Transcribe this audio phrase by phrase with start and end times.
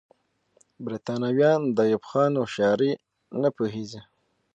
[0.85, 2.91] برتانويان د ایوب خان هوښیاري
[3.41, 4.01] نه پوهېږي.